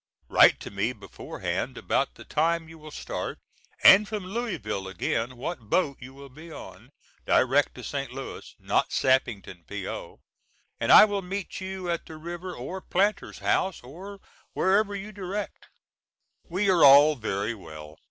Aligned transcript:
Write 0.29 0.59
to 0.59 0.71
me 0.71 0.93
beforehand 0.93 1.77
about 1.77 2.15
the 2.15 2.23
time 2.25 2.67
you 2.67 2.79
will 2.79 2.89
start, 2.89 3.37
and 3.83 4.07
from 4.07 4.25
Louisville 4.25 4.87
again, 4.87 5.37
what 5.37 5.69
boat 5.69 5.97
you 5.99 6.11
will 6.15 6.27
be 6.29 6.51
on, 6.51 6.89
direct 7.27 7.75
to 7.75 7.83
St. 7.83 8.11
Louis, 8.11 8.55
not 8.57 8.89
Sappington, 8.91 9.63
P.O. 9.67 10.19
and 10.79 10.91
I 10.91 11.05
will 11.05 11.21
meet 11.21 11.61
you 11.61 11.87
at 11.87 12.07
the 12.07 12.17
river 12.17 12.55
or 12.55 12.81
Planter's 12.81 13.37
House, 13.45 13.79
or 13.83 14.19
wherever 14.53 14.95
you 14.95 15.11
direct. 15.11 15.67
We 16.49 16.67
are 16.71 16.83
all 16.83 17.13
very 17.15 17.53
well. 17.53 17.99